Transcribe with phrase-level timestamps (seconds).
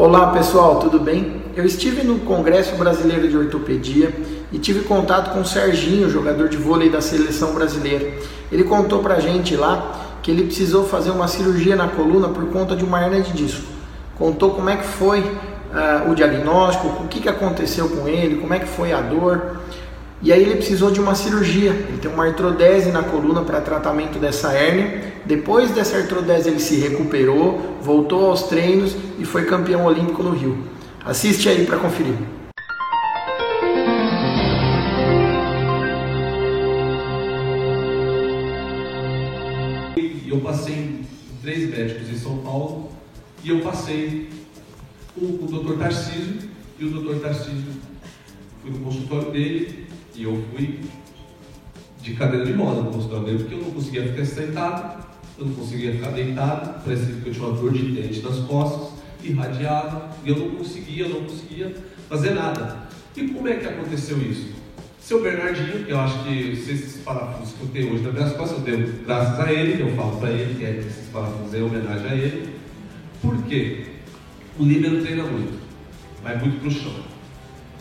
[0.00, 1.42] Olá pessoal, tudo bem?
[1.54, 4.10] Eu estive no Congresso Brasileiro de Ortopedia
[4.50, 8.10] e tive contato com o Serginho, jogador de vôlei da seleção brasileira.
[8.50, 12.74] Ele contou pra gente lá que ele precisou fazer uma cirurgia na coluna por conta
[12.74, 13.62] de uma hernia de disco.
[14.16, 18.54] Contou como é que foi uh, o diagnóstico, o que, que aconteceu com ele, como
[18.54, 19.58] é que foi a dor.
[20.22, 21.70] E aí ele precisou de uma cirurgia.
[21.70, 25.14] Ele tem uma artrodese na coluna para tratamento dessa hérnia.
[25.24, 30.58] Depois dessa artrodese ele se recuperou, voltou aos treinos e foi campeão olímpico no Rio.
[31.02, 32.14] Assiste aí para conferir.
[40.28, 41.00] Eu passei
[41.42, 42.92] três médicos em São Paulo
[43.42, 44.28] e eu passei
[45.14, 45.78] com o Dr.
[45.78, 47.20] Tarcísio e o Dr.
[47.20, 47.72] Tarcísio
[48.62, 50.80] fui no consultório dele e eu fui
[52.02, 55.06] de cadeira de roda no consultório porque eu não conseguia ficar sentado,
[55.38, 58.98] eu não conseguia ficar deitado, parecia que eu tinha uma dor de dente nas costas,
[59.22, 61.74] irradiava, e eu não conseguia, eu não conseguia
[62.08, 62.88] fazer nada.
[63.16, 64.60] E como é que aconteceu isso?
[65.00, 68.58] Seu Bernardinho, que eu acho que esses parafusos que eu tenho hoje nas minhas costas,
[68.58, 72.06] eu devo graças a ele, eu falo para ele que é esses parafusos é homenagem
[72.06, 72.54] a ele.
[73.22, 73.86] Por quê?
[74.58, 75.58] O líbero treina muito,
[76.22, 76.92] vai muito para o chão.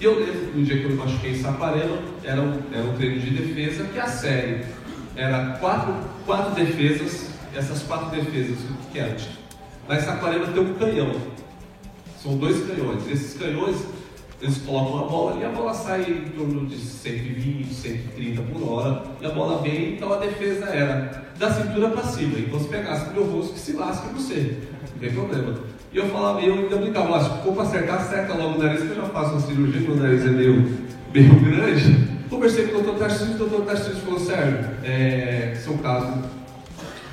[0.00, 2.96] E eu lembro no dia que eu me machuquei em Saparema, era um, era um
[2.96, 4.64] treino de defesa, que a série
[5.16, 5.92] era quatro,
[6.24, 9.16] quatro defesas, essas quatro defesas, o que era?
[9.88, 11.12] Na Saparema tem um canhão.
[12.22, 13.10] São dois canhões.
[13.10, 13.76] Esses canhões,
[14.40, 19.02] eles colocam a bola e a bola sai em torno de 120, 130 por hora,
[19.20, 22.38] e a bola vem, então a defesa era da cintura para cima.
[22.38, 24.58] Então se pegasse meu rosto, que se lasque você.
[24.92, 25.58] Não tem problema.
[25.92, 28.82] E eu falava, eu ainda brincava lá, se for para acertar, acerta logo o nariz,
[28.82, 30.68] que eu já faço uma cirurgia, meu nariz é meio,
[31.14, 32.08] meio grande.
[32.28, 36.24] Conversei com o doutor Tarcísio, o doutor Tarcísio falou, Sérgio, é, seu caso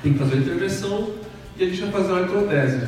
[0.02, 1.10] tem que fazer uma intervenção
[1.58, 2.86] e a gente vai fazer uma artrodese.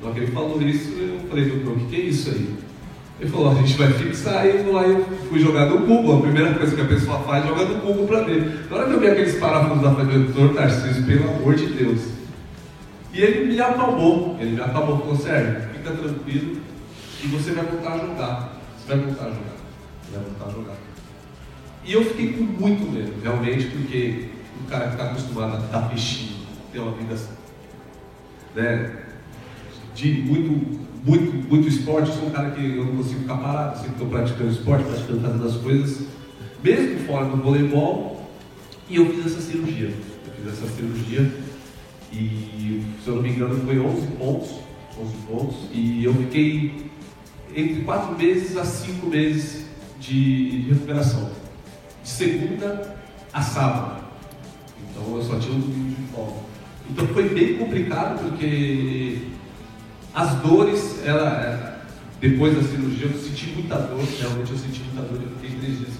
[0.00, 2.54] Na hora que ele falou isso, eu falei, doutor, o que, que é isso aí?
[3.20, 6.16] Ele falou, a gente vai fixar e lá eu fui jogar no cubo.
[6.16, 8.66] A primeira coisa que a pessoa faz é jogar no cubo para ver.
[8.70, 11.66] Na hora que eu vi aqueles parafusos da frente do doutor Tarcísio, pelo amor de
[11.66, 12.00] Deus,
[13.14, 16.60] e ele me acalmou, ele me acalmou, falou, Sérgio, fica tranquilo
[17.22, 18.60] e você vai voltar a jogar.
[18.76, 19.56] Você vai voltar a jogar.
[20.02, 20.76] Você vai voltar a jogar.
[21.84, 24.30] E eu fiquei com muito medo, realmente, porque
[24.60, 26.38] o cara que está acostumado a dar peixinho,
[26.72, 27.16] ter uma vida
[28.56, 28.96] né,
[29.94, 33.76] de muito, muito, muito esporte, eu sou um cara que eu não consigo ficar parado,
[33.76, 36.08] sempre estou praticando esporte, praticando fazendo as coisas,
[36.64, 38.28] mesmo fora do voleibol,
[38.88, 39.94] e eu fiz essa cirurgia.
[40.26, 41.43] Eu fiz essa cirurgia
[42.18, 44.50] e, se eu não me engano, foi 11 pontos.
[45.00, 45.56] 11 pontos.
[45.72, 46.90] E eu fiquei
[47.54, 49.66] entre 4 meses a 5 meses
[49.98, 51.30] de recuperação.
[52.02, 52.96] De segunda
[53.32, 54.04] a sábado.
[54.90, 56.36] Então eu só tinha um domingo de folga.
[56.90, 59.18] Então foi bem complicado porque
[60.14, 61.84] as dores, ela,
[62.20, 65.78] depois da cirurgia, eu senti muita dor, realmente eu senti muita dor, eu fiquei três
[65.78, 65.94] dias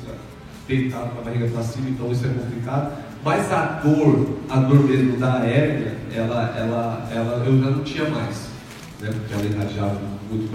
[0.67, 3.04] deitado com a barriga para cima, então isso é complicado.
[3.23, 8.09] Mas a dor, a dor mesmo da hérnia, ela, ela, ela, eu já não tinha
[8.09, 8.49] mais,
[9.01, 9.11] né?
[9.13, 10.51] porque ela irradiava muito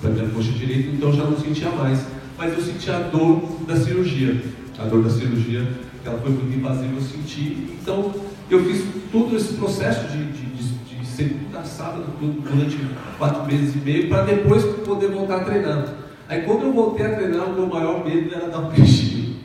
[0.00, 2.04] para a minha coxa direita, então eu já não sentia mais.
[2.36, 4.42] Mas eu sentia a dor da cirurgia,
[4.78, 5.66] a dor da cirurgia,
[6.02, 7.76] que ela foi muito invasiva, eu senti.
[7.80, 8.12] Então
[8.50, 12.78] eu fiz todo esse processo de, de, de, de segunda a sábado durante
[13.18, 15.94] quatro meses e meio, para depois poder voltar a treinar.
[16.28, 19.36] Aí quando eu voltei a treinar, o meu maior medo era dar um peixinho.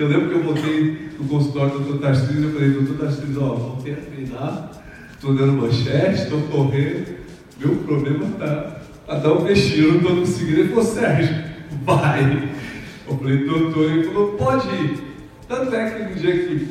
[0.00, 3.42] E eu lembro que eu voltei no consultório do doutor Tarcísio, eu falei, doutor Tarcísio,
[3.44, 4.70] ó, voltei a treinar,
[5.12, 7.18] estou dando manchete, estou correndo,
[7.58, 10.60] meu problema está a dar um eu não estou conseguindo.
[10.60, 11.44] Ele falou, Sérgio,
[11.84, 12.48] vai.
[13.06, 15.02] Eu falei, doutor, ele falou, pode ir.
[15.46, 16.68] Tanto é que no dia que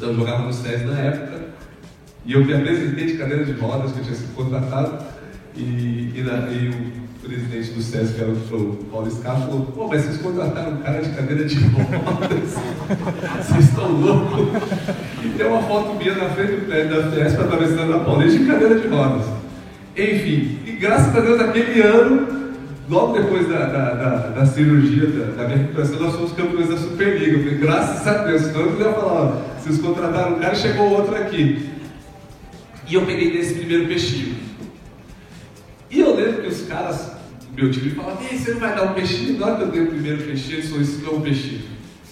[0.00, 1.46] eu jogava no SES na época,
[2.24, 5.04] e eu me apresentei de cadeira de rodas, que eu tinha sido contratado,
[5.56, 10.02] e, e, na, e o presidente do SESC, era o Paulo Scar, falou: pô, mas
[10.02, 12.54] vocês contrataram um cara de cadeira de rodas,
[13.44, 14.62] vocês estão loucos.
[15.24, 18.88] E tem uma foto minha na frente da Fiesp atravessando a Paulista de cadeira de
[18.88, 19.26] rodas.
[19.96, 22.52] Enfim, e graças a Deus, naquele ano,
[22.88, 26.76] logo depois da, da, da, da cirurgia, da, da, minha recuperação, nós fomos campeões da
[26.76, 27.38] Superliga.
[27.38, 31.70] Falei, graças a Deus, senão eu ia falar: vocês contrataram um cara chegou outro aqui.
[32.88, 34.36] E eu peguei nesse primeiro peixinho.
[35.90, 37.15] E eu lembro que os caras
[37.56, 39.38] meu time falava, e você não vai dar um peixinho?
[39.38, 41.62] Na hora que eu dei o primeiro peixinho, ele é um peixinho.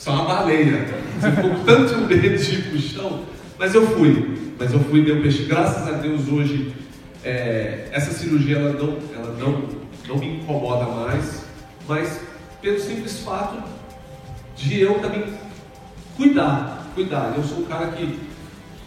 [0.06, 0.87] É uma baleia.
[1.20, 3.25] Você ficou tanto ir pro chão.
[3.58, 4.55] Mas eu fui.
[4.58, 5.49] Mas eu fui e dei um peixinho.
[5.49, 6.75] Graças a Deus hoje,
[7.23, 9.69] é, essa cirurgia ela não, ela não,
[10.08, 11.44] não me incomoda mais.
[11.87, 12.20] Mas
[12.62, 13.62] pelo simples fato
[14.56, 15.25] de eu também
[16.17, 16.90] cuidar.
[16.94, 17.35] Cuidar.
[17.37, 18.19] Eu sou um cara que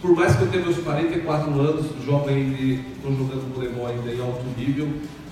[0.00, 1.86] por mais que eu tenha meus 44 anos,
[2.28, 4.88] ainda, estou jogando voleibol ainda em alto nível,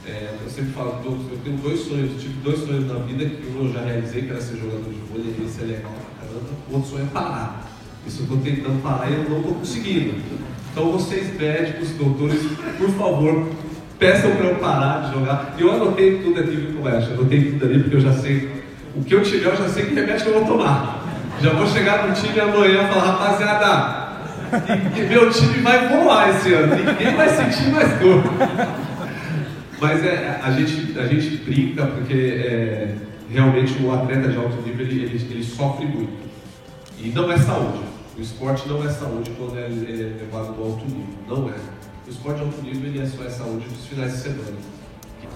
[0.06, 3.67] é, eu sempre falo eu tenho dois sonhos, tive dois sonhos na vida, que um
[3.67, 6.75] eu já realizei, que era ser jogador de vôlei, esse é legal pra caramba, o
[6.75, 7.67] outro sonho é parar.
[8.06, 10.14] Isso eu estou tentando parar e eu não estou conseguindo.
[10.70, 12.41] Então vocês médicos, doutores,
[12.79, 13.49] por favor,
[13.99, 15.55] peçam para eu parar de jogar.
[15.58, 17.14] Eu anotei tudo aqui, viu, Colégio?
[17.14, 18.64] Anotei tudo ali porque eu já sei.
[18.94, 21.05] O que eu tiver, eu já sei que remédio que eu vou tomar.
[21.43, 24.06] Já vou chegar no time amanhã e falar, rapaziada,
[24.94, 28.23] e, e meu time vai voar esse ano, ninguém vai sentir mais dor.
[29.86, 32.96] Mas é, a, gente, a gente brinca porque é,
[33.30, 36.12] realmente o atleta de alto nível ele, ele, ele, sofre muito.
[36.98, 37.84] E não é saúde.
[38.18, 41.06] O esporte não é saúde quando é, é levado do alto nível.
[41.28, 41.54] Não é.
[42.04, 44.56] O esporte de alto nível ele é só é saúde nos finais de semana.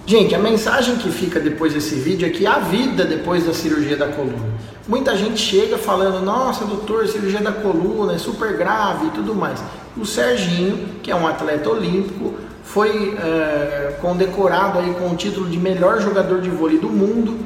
[0.05, 3.95] Gente, a mensagem que fica depois desse vídeo é que a vida depois da cirurgia
[3.95, 4.51] da coluna.
[4.85, 9.63] Muita gente chega falando, nossa doutor, cirurgia da coluna é super grave e tudo mais.
[9.95, 12.35] O Serginho, que é um atleta olímpico,
[12.73, 17.37] foi é, condecorado aí com o título de melhor jogador de vôlei do mundo.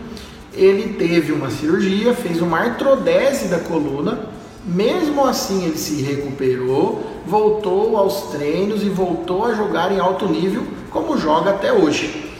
[0.53, 4.29] Ele teve uma cirurgia, fez uma artrodese da coluna,
[4.63, 10.63] mesmo assim ele se recuperou, voltou aos treinos e voltou a jogar em alto nível
[10.91, 12.31] como joga até hoje.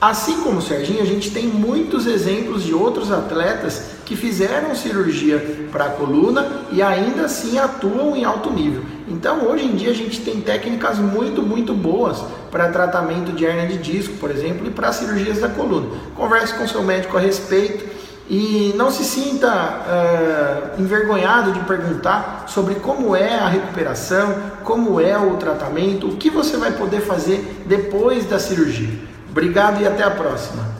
[0.00, 5.66] Assim como o Serginho, a gente tem muitos exemplos de outros atletas que fizeram cirurgia
[5.72, 8.97] para a coluna e ainda assim atuam em alto nível.
[9.10, 13.66] Então, hoje em dia, a gente tem técnicas muito, muito boas para tratamento de hernia
[13.66, 15.88] de disco, por exemplo, e para cirurgias da coluna.
[16.14, 17.84] Converse com seu médico a respeito
[18.30, 25.16] e não se sinta uh, envergonhado de perguntar sobre como é a recuperação, como é
[25.16, 28.90] o tratamento, o que você vai poder fazer depois da cirurgia.
[29.30, 30.77] Obrigado e até a próxima.